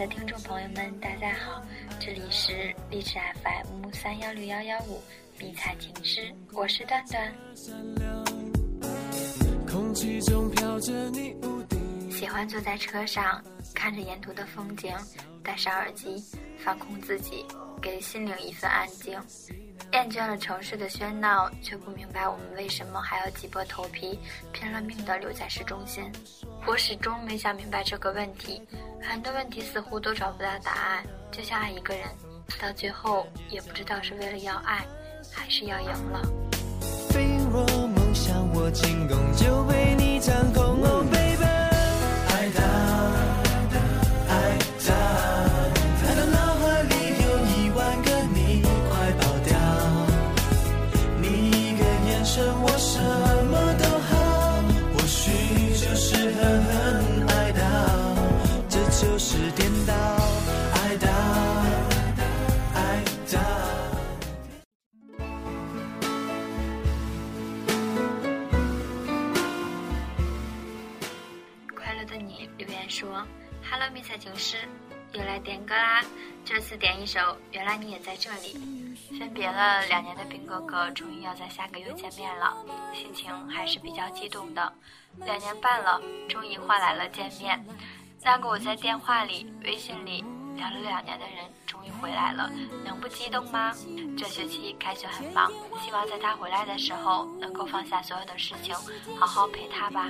[0.00, 1.62] 的听众朋友们，大家好，
[1.98, 4.98] 这里是荔枝 FM 三幺六幺幺五
[5.38, 7.30] 迷彩情诗，我是段段。
[12.10, 14.90] 喜欢坐在车上，看着沿途的风景，
[15.44, 16.24] 戴上耳机，
[16.64, 17.44] 放空自己，
[17.82, 19.20] 给心灵一份安静。
[19.92, 24.18] 厌倦了城市的喧闹，却不明白我们为什么还要挤破头皮、
[24.52, 26.10] 拼了命地留在市中心。
[26.66, 28.62] 我始终没想明白这个问题，
[29.02, 31.04] 很多问题似乎都找不到答案。
[31.32, 32.06] 就像爱一个人，
[32.60, 34.84] 到最后也不知道是为了要爱，
[35.32, 36.22] 还是要赢了。
[37.10, 40.99] 飞梦想，我进攻就被你掌控。
[74.10, 74.56] ：“Hello，迷彩情诗，
[75.12, 76.02] 又来点歌啦！
[76.44, 77.20] 这次点一首
[77.52, 78.54] 《原来你也在这里》。
[79.18, 82.56] 分别了两年的兵哥哥，终于要在下个月见面了，
[82.92, 84.72] 心情还是比较激动的。
[85.24, 87.64] 两年半了，终于换来了见面。
[88.22, 90.24] 那个我在电话里、微信里
[90.56, 92.50] 聊了两年的人，终于回来了，
[92.84, 93.72] 能不激动吗？
[94.16, 95.50] 这学期开学很忙，
[95.84, 98.74] 希望在他回来的时候，能够放下所有的事情，
[99.18, 100.06] 好好陪他吧。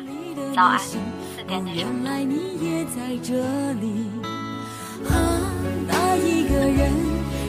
[0.54, 3.34] 早安。”四点的原来你也在这
[3.74, 4.10] 里，
[5.08, 5.14] 啊，
[5.86, 6.92] 那一个人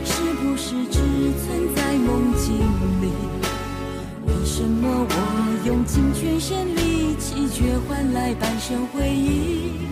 [0.05, 0.99] 是不是只
[1.41, 2.57] 存在梦境
[3.01, 3.11] 里？
[4.27, 9.87] 为什么我用尽全身力气，却换来半生回忆？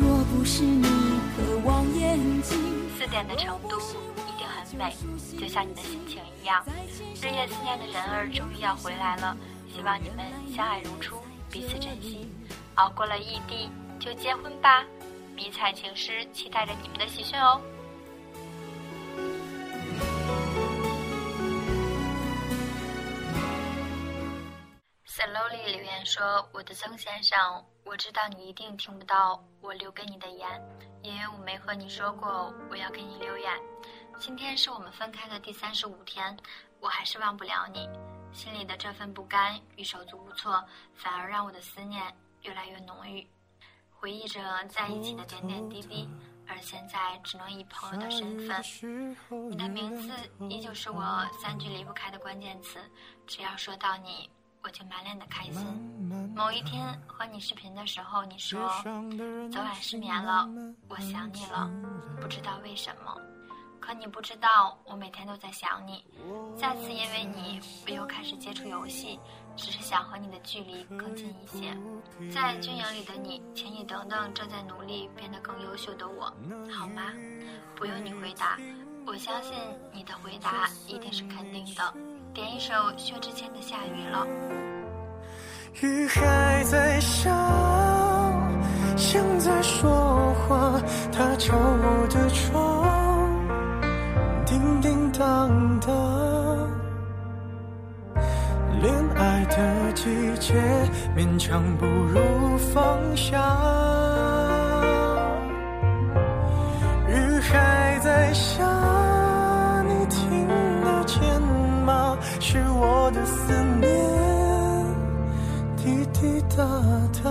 [0.00, 0.86] 若不是你
[1.36, 1.77] 渴望，
[2.96, 4.94] 四点的成都一定很美，
[5.38, 6.64] 就像你的心情一样。
[7.20, 9.36] 日夜思念的人儿终于要回来了，
[9.74, 12.30] 希望你们相爱如初，彼此珍惜。
[12.74, 14.84] 熬过了异地，就结婚吧！
[15.34, 17.60] 迷彩情诗，期待着你们的喜讯哦。
[25.06, 30.48] Slowly 留言说：“我的曾先生，我知道你一定听不到我留给你的言，
[31.02, 33.52] 因为我没和你说过我要给你留言。
[34.18, 36.36] 今天是我们分开的第三十五天，
[36.80, 37.88] 我还是忘不了你，
[38.32, 40.64] 心里的这份不甘与手足无措，
[40.94, 43.26] 反而让我的思念。”越来越浓郁，
[43.90, 46.08] 回忆着在一起的点点滴滴，
[46.46, 48.62] 而现在只能以朋友的身份。
[49.50, 50.12] 你的名字
[50.48, 52.78] 依旧是我三句离不开的关键词，
[53.26, 54.30] 只要说到你，
[54.68, 55.64] 我就满脸的开心。
[56.36, 58.60] 某一天和你视频的时候，你说
[59.50, 60.46] 昨晚失眠了，
[60.88, 61.70] 我想你了，
[62.20, 63.16] 不知道为什么。
[63.80, 66.04] 可你不知道，我每天都在想你。
[66.54, 69.18] 再次因为你，我又开始接触游戏，
[69.56, 71.74] 只是想和你的距离更近一些。
[72.30, 76.24] 在军营里的你，请你等等正在努力变得更优秀的我，
[76.70, 77.04] 好吗？
[77.74, 78.58] 不用你回答，
[79.06, 79.54] 我相信
[79.94, 81.94] 你的回答一定是肯定的。
[82.38, 84.24] 点一首薛之谦的《下雨了》。
[85.84, 87.34] 雨还在下，
[88.96, 93.28] 像在说话，它敲我的窗。
[94.46, 95.90] 叮叮当当，
[98.82, 100.04] 恋爱的季
[100.38, 100.54] 节
[101.16, 103.36] 勉强不如放下。
[116.58, 116.64] 滴滴答
[117.22, 117.30] 答，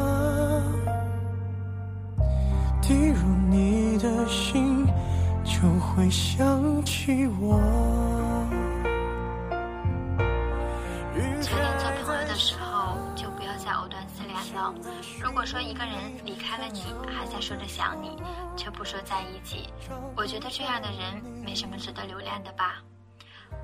[2.81, 4.88] 滴入你的心。
[5.44, 7.59] 就会想起我。
[11.41, 14.74] 决定做朋友的时候，就不要再藕断丝连了。
[15.21, 18.18] 如果说一个人离开了你，还在说着想你，
[18.56, 19.68] 却不说在一起，
[20.15, 22.75] 我觉得这样的人没什么值得留恋的吧。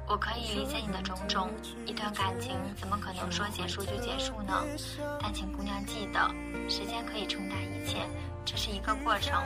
[0.08, 1.50] 我可以理解你的种种，
[1.86, 4.64] 一段感情怎么可能说结束就结束呢？
[5.22, 6.20] 但请姑娘记得，
[6.70, 7.98] 时间可以冲淡一切，
[8.44, 9.42] 这是一个过程。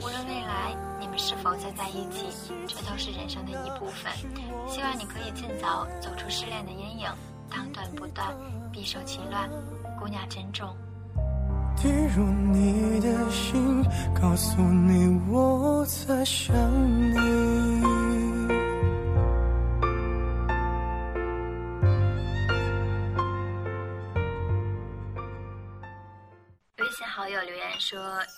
[0.00, 2.26] 无论未来你们是否再在一起，
[2.68, 4.12] 这都是人生的一部分。
[4.68, 7.08] 希望你可以尽早走出失恋的阴影，
[7.50, 8.32] 当断不断，
[8.72, 9.50] 必受其乱。
[9.98, 10.74] 姑娘珍重。
[11.76, 13.84] 滴入你的心，
[14.14, 16.54] 告诉你我在想
[17.12, 17.97] 你。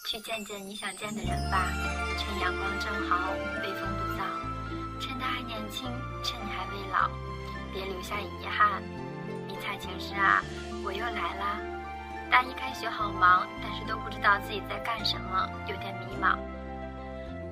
[0.07, 1.69] 去见见你想见的人吧，
[2.19, 3.31] 趁阳光正好，
[3.63, 5.91] 微风不燥，趁他还年轻，
[6.23, 7.09] 趁你还未老，
[7.73, 8.83] 别留下遗憾。”
[9.47, 10.43] 迷彩情诗啊，
[10.85, 11.59] 我又来啦！
[12.31, 16.39] 大一开学好忙，但是都不知道自己在干什么，有点迷茫。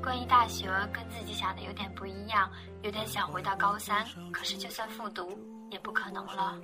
[0.00, 2.48] 关于大学，跟自己想的有点不一样，
[2.82, 5.36] 有点想回到高三，可是就算复读，
[5.70, 6.56] 也不可能了。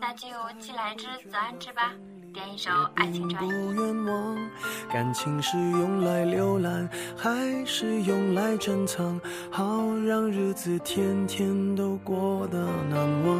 [0.00, 0.26] 那就
[0.58, 1.92] 既来之则安之吧。
[2.34, 4.36] 点一首爱情专不愿忘，
[4.92, 9.18] 感情是用来浏览，还是用来珍藏？
[9.50, 9.64] 好
[10.06, 12.58] 让日子天天都过得
[12.90, 13.36] 难忘。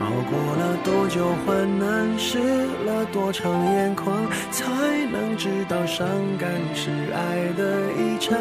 [0.00, 2.38] 熬过了多久患难，湿
[2.84, 4.14] 了多长眼眶，
[4.50, 4.66] 才
[5.10, 6.06] 能知道伤
[6.38, 8.38] 感是爱的遗产。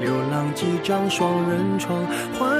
[0.00, 2.04] 流浪几张双人床，
[2.38, 2.59] 换过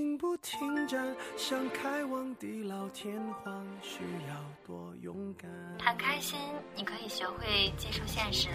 [0.17, 4.35] 不停站，想开往地老天荒，需要
[4.65, 5.49] 多勇敢。
[5.83, 6.39] 很开心，
[6.75, 8.49] 你可以学会接受现实。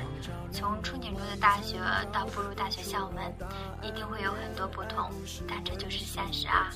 [0.52, 1.78] 从憧憬中的大学
[2.12, 3.34] 到步入大学校门，
[3.82, 5.10] 一定会有很多不同，
[5.48, 6.70] 但这就是现实啊。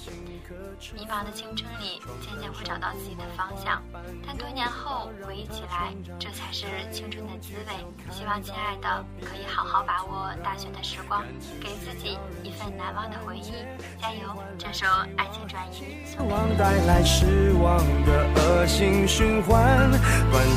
[0.95, 3.83] 迷茫的青春里，渐渐会找到自己的方向。
[4.27, 7.87] 但多年后回忆起来，这才是青春的滋味。
[8.11, 11.25] 希望亲爱的可以好好把握大学的时光，
[11.61, 13.53] 给自己一份难忘的回忆。
[14.01, 14.21] 加油！
[14.73, 14.87] 这首
[15.17, 16.49] 《爱情转移》送短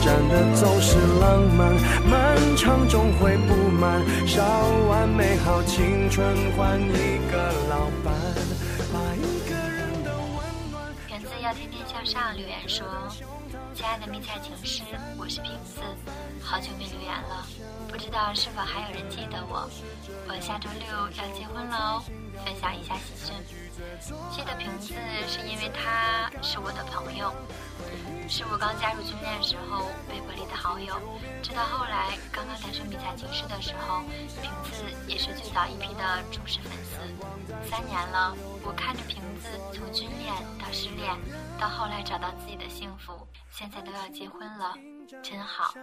[0.05, 1.73] 暂的总是浪漫，
[2.07, 3.99] 漫长终会不满。
[4.27, 4.43] 烧
[4.87, 8.13] 完美好青春，换一个老伴，
[8.93, 10.93] 把一个人的温暖。
[11.09, 12.85] 源自要天天向上留言说
[13.73, 14.83] ：“亲爱的迷彩情诗，
[15.17, 15.81] 我是瓶子，
[16.39, 17.47] 好久没留言了，
[17.89, 19.67] 不知道是否还有人记得我？
[20.27, 20.87] 我下周六
[21.17, 22.03] 要结婚了哦，
[22.45, 23.33] 分享一下喜讯。
[24.31, 24.93] 记得瓶子
[25.27, 27.33] 是因为他是我的朋友。”
[28.29, 30.95] 是我刚加入军恋时候微博里的好友，
[31.43, 34.01] 直到后来刚刚诞生比赛情诗的时候，
[34.41, 37.69] 瓶子也是最早一批的忠实粉丝。
[37.69, 38.33] 三年了，
[38.63, 41.13] 我看着瓶子从军恋到失恋，
[41.59, 44.73] 到后来找到自己的幸福，现在都要结婚了，
[45.21, 45.73] 真好。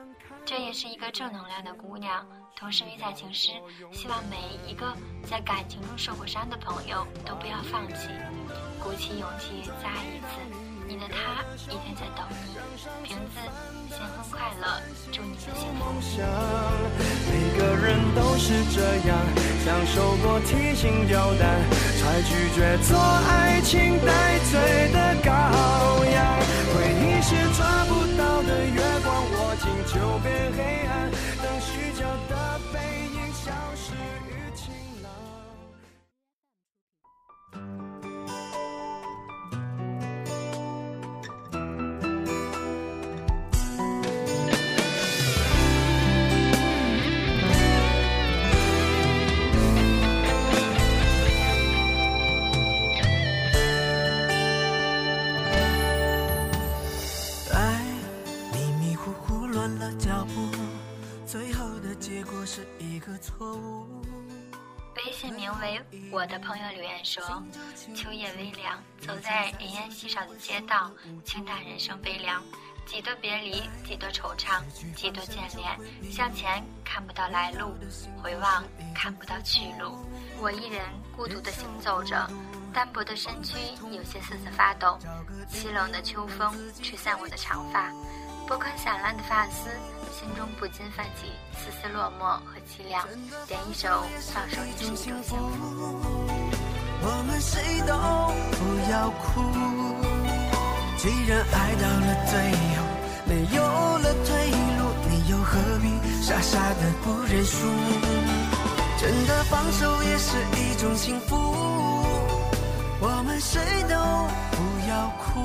[0.44, 2.26] 这也是一个正能量的姑娘。
[2.56, 3.52] 同时，迷彩情诗
[3.92, 4.36] 希望每
[4.70, 4.94] 一个
[5.28, 8.08] 在感情中受过伤的朋友都不要放弃，
[8.82, 10.26] 鼓起勇气再爱一次。
[10.86, 12.58] 你的他一定在等你。
[13.04, 13.38] 瓶子，
[13.88, 15.84] 新婚快乐，祝你们幸福。
[17.30, 19.16] 每个人都是这样，
[19.64, 21.62] 享受过提心吊胆，
[21.96, 25.30] 才拒绝做爱情带罪的羔
[26.10, 26.18] 羊。
[26.74, 28.82] 回忆是抓不到的月，
[29.92, 30.69] 就变黑。
[66.10, 67.22] 我的朋友”留言说
[67.94, 70.90] ：“秋夜微凉，走在人烟稀少的街道，
[71.24, 72.42] 轻叹人生悲凉。
[72.86, 74.60] 几多别离，几多惆怅，
[74.96, 76.10] 几多眷恋。
[76.10, 77.72] 向前看不到来路，
[78.20, 80.04] 回望看不到去路。
[80.40, 80.82] 我一人
[81.16, 82.28] 孤独的行走着，
[82.72, 83.56] 单薄的身躯
[83.92, 84.98] 有些瑟瑟发抖。
[85.48, 86.52] 凄冷的秋风
[86.82, 87.92] 吹散我的长发，
[88.50, 89.70] 拨开散乱的发丝。”
[90.10, 93.06] 心中不禁泛起丝丝落寞和凄凉，
[93.46, 93.88] 点一首
[94.34, 95.36] 放手也是一种幸福。
[97.02, 97.94] 我们谁都
[98.58, 99.40] 不要哭，
[100.98, 102.32] 既然爱到了最
[102.74, 102.84] 后
[103.24, 103.62] 没有
[103.98, 105.86] 了退路，你又何必
[106.20, 107.56] 傻傻的不认输？
[108.98, 111.36] 真的放手也是一种幸福。
[113.00, 113.96] 我们谁都
[114.50, 114.58] 不
[114.90, 115.40] 要哭，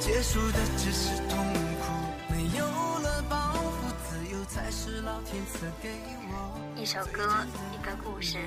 [0.00, 1.10] 结束的只是
[6.74, 8.38] 一首歌，一个故事，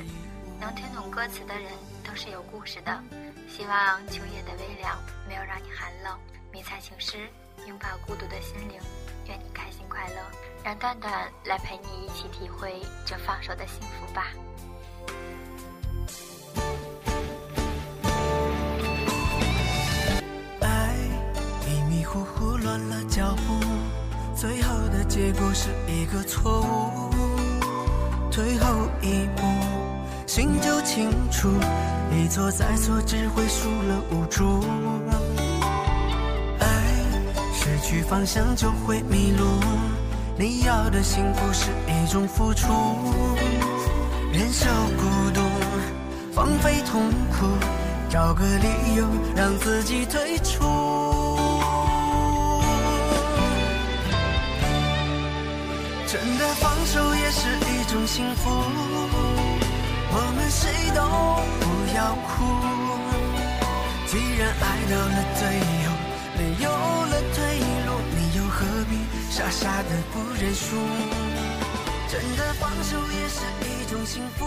[0.59, 1.71] 能听懂歌词的人
[2.03, 2.99] 都是有故事的。
[3.47, 6.19] 希望秋夜的微凉没有让你寒冷。
[6.51, 7.29] 迷彩情诗，
[7.67, 8.81] 拥抱孤独的心灵，
[9.27, 10.15] 愿你开心快乐。
[10.63, 14.29] 让段段来陪你一起体会这放手的幸福吧。
[25.15, 27.09] 结果是一个错误。
[28.29, 28.67] 退后
[29.01, 29.43] 一步，
[30.27, 31.47] 心就清楚，
[32.11, 34.61] 一错再错只会输了无助。
[36.59, 36.67] 爱
[37.53, 39.45] 失去方向就会迷路，
[40.37, 42.67] 你要的幸福是一种付出，
[44.33, 44.65] 忍受
[44.97, 45.39] 孤独，
[46.33, 47.47] 放飞痛苦，
[48.09, 50.84] 找个理由让自己退出。
[57.25, 61.01] 也是一种幸福，我们谁都
[61.57, 61.65] 不
[61.97, 62.29] 要哭。
[64.05, 65.41] 既然爱到了最
[65.81, 65.89] 后
[66.37, 67.41] 没有了退
[67.87, 68.93] 路，你又何必
[69.31, 70.77] 傻傻的不认输？
[72.07, 74.45] 真的放手也是一种幸福，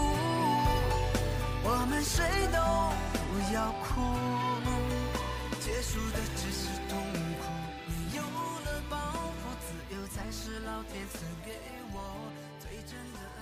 [1.64, 2.22] 我们谁
[2.54, 2.62] 都
[3.26, 4.06] 不要哭。
[5.58, 6.96] 结束的只是痛
[7.42, 7.50] 苦，
[7.88, 8.96] 没有了包
[9.34, 11.50] 袱，自由才是老天赐给
[12.98, 13.37] 我最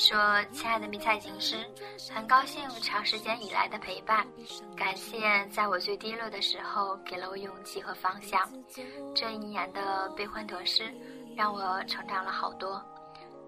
[0.00, 0.18] 说
[0.50, 1.62] ：“亲爱的迷彩情诗，
[2.10, 4.26] 很高兴长时间以来的陪伴，
[4.74, 8.50] 感谢在我最低落的时候给了我勇气和方向。
[9.14, 10.90] 这一年的悲欢得失，
[11.36, 12.82] 让我成长了好多。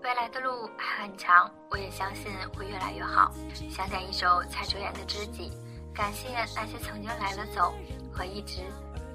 [0.03, 3.33] 未来的路还很长，我也相信会越来越好。
[3.71, 5.51] 想点一首蔡卓妍的《知己》，
[5.97, 7.73] 感谢那些曾经来了走
[8.13, 8.61] 和一直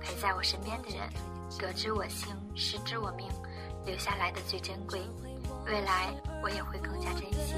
[0.01, 1.07] 陪在我身边的人，
[1.59, 3.29] 得知我幸，失之我命，
[3.85, 4.99] 留下来的最珍贵。
[5.67, 7.55] 未来我也会更加珍惜。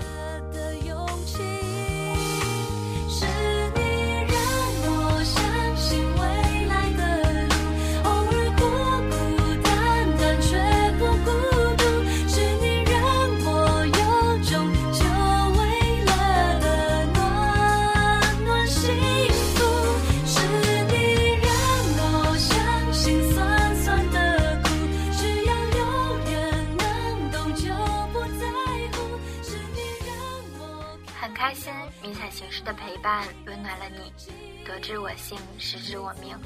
[35.10, 36.38] 我幸，失之我命。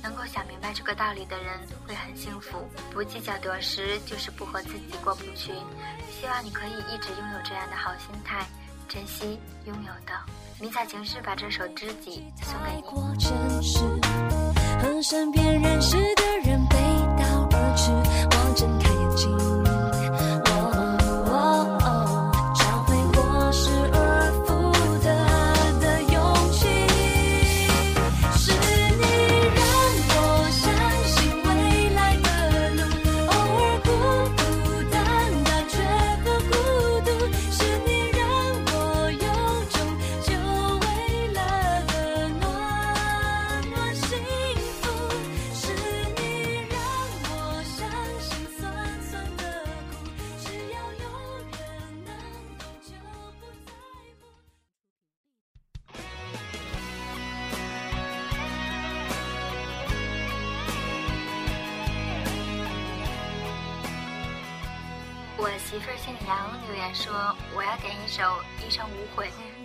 [0.00, 5.52] 能够想明白这个道理的人会很幸福，不计较得失就是不和自己过不去。
[6.10, 8.46] 希望你可以一直拥有这样的好心态，
[8.88, 10.12] 珍惜拥有的。
[10.60, 12.70] 迷彩情诗把这首《知己》送给
[16.68, 16.71] 你。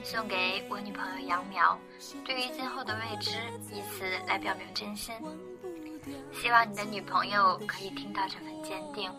[0.04, 1.78] 送给我女朋友杨苗。
[2.26, 3.32] 对于今后的未知，
[3.72, 5.14] 以此来表明真心。
[6.32, 9.12] 希望你的女朋友可以听到这份坚定，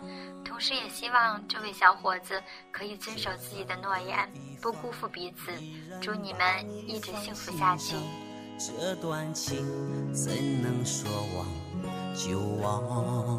[0.44, 2.42] 同时也希望这位小伙子
[2.72, 4.30] 可以遵守自己的诺言，
[4.62, 5.52] 不辜负彼此。
[6.00, 7.94] 祝你们一直幸福下去。
[8.58, 10.32] 这段情怎
[10.62, 11.46] 能说忘
[12.14, 13.38] 就忘？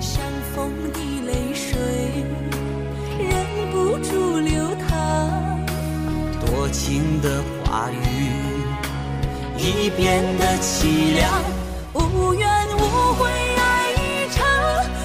[0.00, 0.22] 像
[0.54, 1.78] 风的泪水，
[3.18, 4.63] 忍不住流。
[6.54, 8.30] 多情的话语
[9.58, 11.42] 已变得凄凉。
[11.94, 14.46] 无怨无悔爱一场，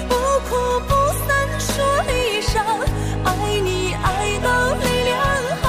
[0.08, 0.14] 不
[0.48, 0.94] 哭不
[1.26, 1.28] 散
[1.58, 1.74] 说
[2.06, 2.54] 离殇。
[3.24, 3.28] 爱
[3.64, 5.18] 你爱到泪两
[5.60, 5.66] 行，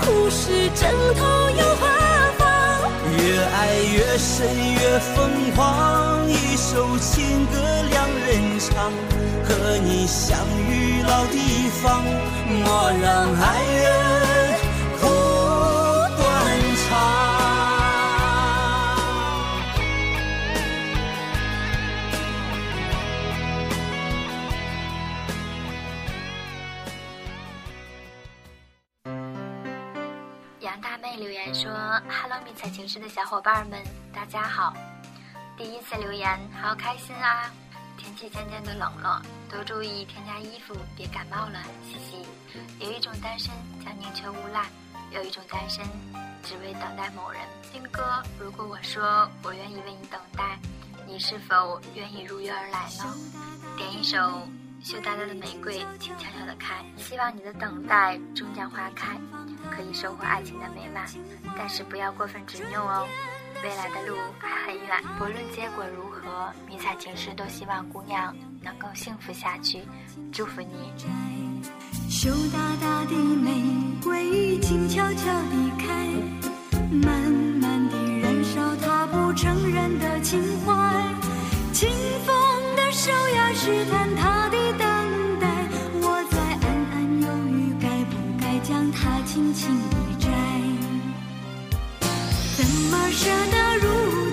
[0.00, 1.20] 哭是征途
[1.58, 1.82] 又何
[2.38, 2.46] 妨？
[3.18, 3.58] 越爱
[3.92, 7.58] 越深越疯狂，一首情歌
[7.90, 8.92] 两人唱，
[9.44, 10.38] 和你相
[10.68, 12.04] 遇老地方，
[12.64, 14.39] 莫让爱人
[32.40, 33.82] ：“Hello，迷彩情诗的小伙伴们，
[34.12, 34.74] 大家好！
[35.56, 37.50] 第一次留言，好开心啊！
[37.98, 42.26] 天气渐渐的冷了，多注意添加衣服，别感冒了，嘻嘻。
[42.78, 43.50] 有一种单身
[43.84, 44.66] 叫宁缺毋滥，
[45.10, 45.84] 有一种单身
[46.42, 47.40] 只为等待某人。
[47.72, 50.58] 听歌，如果我说我愿意为你等待，
[51.06, 53.14] 你是否愿意如约而来呢？
[53.76, 54.18] 点一首。”
[54.82, 56.82] 羞答答的玫瑰，请悄悄的开。
[56.96, 59.08] 希望你的等待终将花开，
[59.70, 61.06] 可以收获爱情的美满，
[61.56, 63.06] 但是不要过分执拗哦。
[63.62, 69.82] 未来的路还很远，不论结果如何，迷彩情诗都希望姑娘能够幸福下去，
[70.32, 70.92] 祝福你。
[72.08, 73.62] 羞答答的玫
[74.02, 76.06] 瑰，静悄悄地开，
[76.90, 80.72] 慢慢地燃烧它不承认的情怀。
[81.72, 81.88] 清
[82.24, 82.34] 风
[82.76, 84.56] 的手呀，试探他的
[89.60, 90.30] 轻轻地摘？
[92.56, 94.29] 怎么舍得如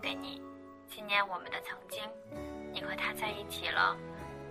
[0.00, 0.42] 给你，
[0.88, 2.02] 纪念我们的曾经。
[2.72, 3.96] 你和他在一起了，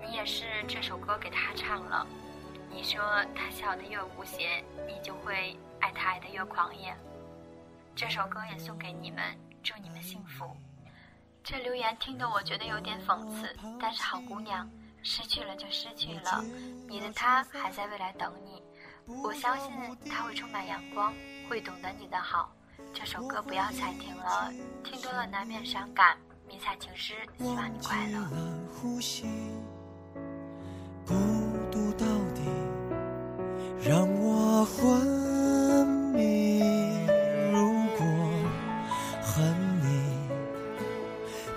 [0.01, 2.05] 你也是这首歌给他唱了。
[2.71, 3.01] 你说
[3.33, 6.95] 他笑得越无邪，你就会爱他爱得越狂野。
[7.95, 9.23] 这首歌也送给你们，
[9.63, 10.55] 祝你们幸福。
[11.43, 14.69] 这留言听得我觉得有点讽刺，但是好姑娘，
[15.01, 16.43] 失去了就失去了，
[16.88, 18.62] 你的他还在未来等你，
[19.23, 19.71] 我相信
[20.09, 21.13] 他会充满阳光，
[21.49, 22.51] 会懂得你的好。
[22.93, 24.52] 这首歌不要再听了，
[24.84, 26.17] 听多了难免伤感。
[26.47, 28.28] 迷彩情诗，希望你快乐。
[28.82, 29.25] 呼吸，
[31.06, 31.13] 孤
[31.71, 32.41] 独到底
[33.88, 36.60] 让我昏迷。
[37.52, 38.06] 如果
[39.21, 40.04] 恨你，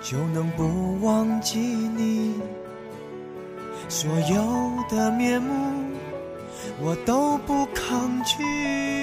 [0.01, 2.39] 就能不忘记你。
[3.89, 5.97] 所有的面目，
[6.79, 9.02] 我都不抗拒。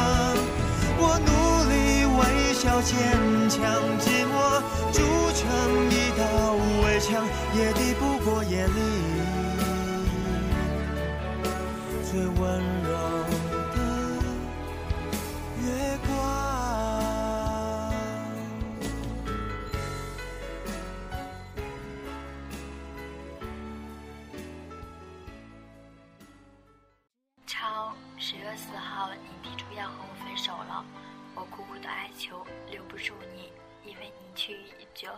[2.63, 2.93] 我努力微笑坚
[3.49, 3.59] 强，
[3.99, 4.33] 寂寞
[4.91, 5.01] 筑
[5.33, 5.41] 成
[5.89, 6.21] 一道
[6.83, 8.71] 围墙，也抵不过夜里
[12.03, 12.89] 最温柔
[13.73, 13.77] 的
[15.63, 15.65] 月
[16.05, 16.09] 光。
[27.47, 30.85] 超十月四号，你提出要和我分手了，
[31.35, 33.51] 我苦苦的哀求，留不住你，
[33.89, 35.09] 因为你去已久，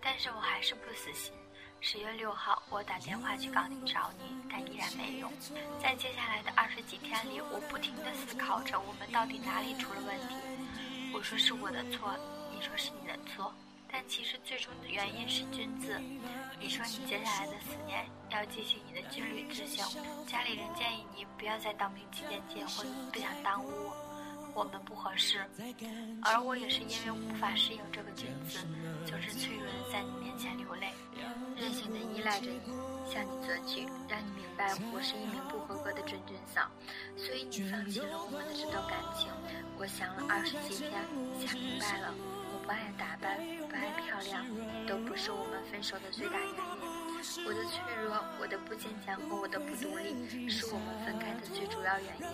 [0.00, 1.32] 但是我还是不死心。
[1.80, 5.30] 十月六号，我打电话去岗亭找你，但依然没用。
[5.82, 10.34] 在接下来的二十几天里，我不停的思考着我们到底哪里出了问题。
[11.12, 12.16] 我说是我的错，
[12.50, 13.52] 你说是你的错，
[13.86, 16.00] 但其实最终的原因是君子。
[16.58, 19.84] 你说你接下来的四年要继续你的军旅之行，
[20.26, 24.03] 家里人建议你不要在当兵期间结婚，不想耽误我。
[24.54, 25.44] 我们不合适，
[26.22, 28.58] 而我也是因为无法适应这个圈子，
[29.04, 30.92] 总是脆弱的在你面前流泪，
[31.56, 32.72] 任性的依赖着你，
[33.10, 36.70] 向你索取，让你明白我是一名不合格的准准嫂，
[37.16, 39.28] 所以你放弃了我们的这段感情。
[39.76, 40.92] 我想了二十几天，
[41.44, 42.14] 想明白了，
[42.52, 43.36] 我不爱打扮，
[43.68, 44.46] 不爱漂亮，
[44.86, 46.93] 都不是我们分手的最大原因。
[47.46, 52.26] 我的脆弱，我的不坚强和我的不独立，是我们分开的最主要原因。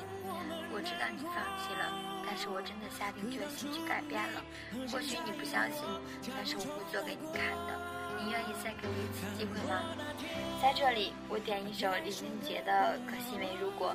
[0.73, 1.87] 我知道你放弃了，
[2.27, 4.43] 但是我真的下定决心去改变了。
[4.91, 5.83] 或许你不相信，
[6.35, 7.79] 但是我会做给你看的。
[8.19, 9.95] 你愿意再给我一次机会吗？
[10.61, 13.95] 在这里，我点一首林俊杰的《可惜没如果》，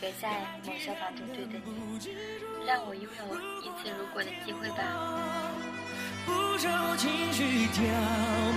[0.00, 3.24] 给在某消防中队的你，让我拥有
[3.62, 5.63] 一次如果的机会吧。
[6.26, 7.84] 不受情绪挑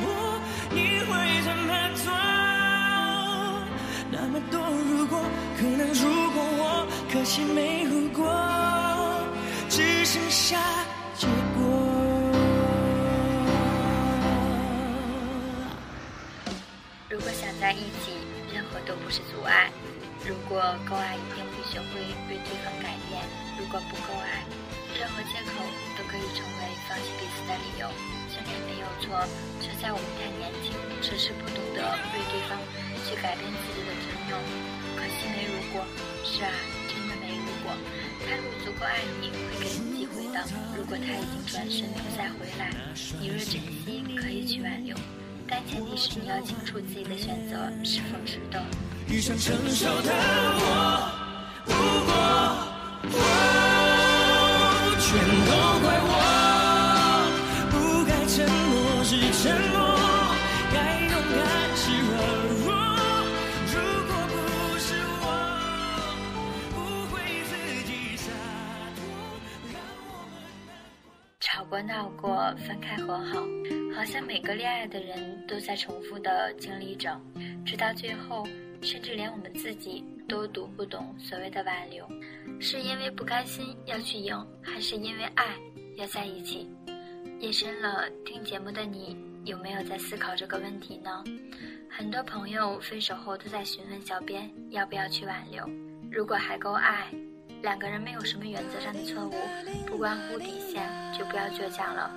[0.01, 0.39] 拨，
[0.71, 2.11] 你会怎么做？
[4.11, 5.19] 那么多如果，
[5.57, 8.25] 可能如果我，可惜没如果，
[9.69, 10.57] 只剩下
[11.15, 11.65] 结果。
[17.09, 18.11] 如果想在一起，
[18.53, 19.69] 任何都不是阻碍。
[20.27, 21.99] 如果够爱，一定会学会
[22.29, 23.23] 为对方改变；
[23.57, 24.43] 如果不够爱，
[24.97, 25.61] 任何借口
[25.93, 27.85] 都可以成为放弃彼此的理由。
[28.33, 29.13] 虽然没有错，
[29.61, 32.57] 却在我们太年轻，迟迟不懂得为对方
[33.05, 34.33] 去改变自己的尊重。
[34.97, 35.85] 可惜没如果，
[36.25, 36.49] 是啊，
[36.89, 37.77] 真的没如果。
[38.25, 40.43] 他若足够爱你，会给你机会的。
[40.75, 42.73] 如果他已经转身不再回来，
[43.21, 44.97] 你若珍惜，可以去挽留。
[45.47, 48.61] 但前提是你要清楚自己的选择是否值得。
[49.07, 50.11] 遇上成熟的
[50.59, 51.07] 我，
[51.65, 52.46] 不过
[55.09, 56.11] 全都怪我，
[57.71, 59.75] 不该沉默是沉默，
[60.73, 60.75] 该
[61.07, 61.39] 勇敢
[61.77, 62.11] 是软
[62.59, 62.67] 弱。
[63.71, 64.35] 如果不
[64.77, 64.85] 是
[65.23, 65.25] 我，
[66.75, 66.75] 不
[67.07, 67.15] 会
[67.45, 67.51] 自
[67.85, 68.27] 己洒
[68.97, 68.99] 脱，
[69.71, 70.35] 让我们。
[71.39, 73.39] 吵过闹过，分开和好，
[73.95, 77.17] 好像每个恋爱的人都在重复的经历着，
[77.65, 78.45] 直到最后，
[78.81, 82.07] 甚至连我们自己都读不懂所谓的挽留，
[82.59, 85.55] 是因为不甘心要去赢，还是因为爱
[85.95, 86.69] 要在一起？
[87.39, 91.23] 夜深了，听节目的你有没有在思考这个问题呢？
[91.89, 95.67] 很多朋友分手后都在询问小编要不要去挽留，
[96.11, 97.07] 如果还够爱。
[97.63, 99.33] 两个人没有什么原则上的错误，
[99.87, 100.87] 不关乎底线，
[101.17, 102.11] 就不要倔强了。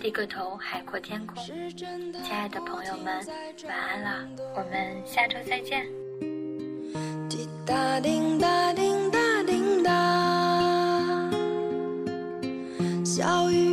[0.00, 1.42] 低个头，海阔天空。
[1.44, 3.22] 亲爱的朋友们，
[3.68, 5.86] 晚安了，我们下周再见。
[7.28, 11.30] 滴答滴答滴答滴答，
[13.04, 13.65] 小雨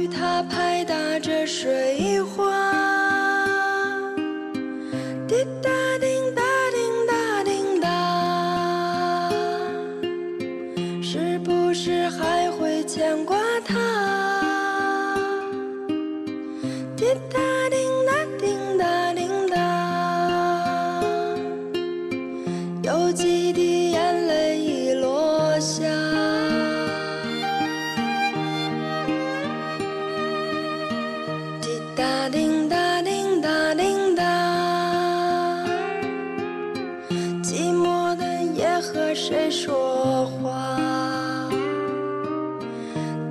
[39.25, 40.77] 谁说话？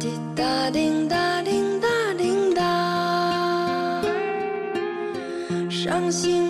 [0.00, 1.50] 滴答滴答滴
[1.83, 4.02] 答滴答，
[5.68, 6.41] 伤心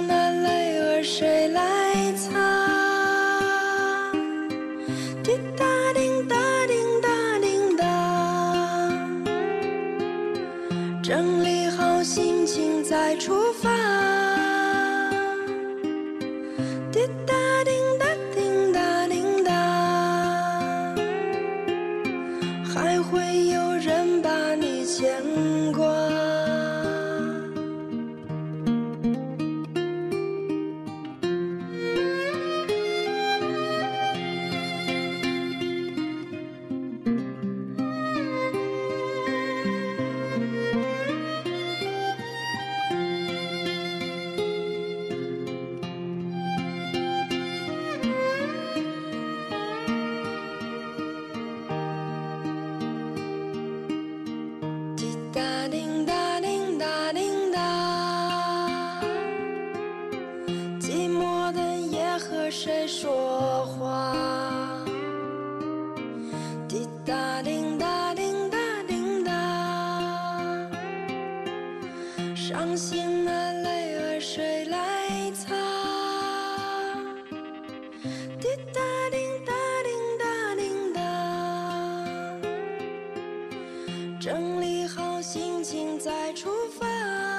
[85.03, 87.32] 好心情再出发。